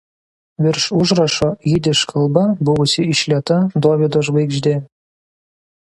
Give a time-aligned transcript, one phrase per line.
[0.67, 4.79] Virš užrašo jidiš kalba buvusi išlieta Dovydo žvaigždė.